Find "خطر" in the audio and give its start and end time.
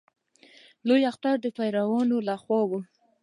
1.15-1.35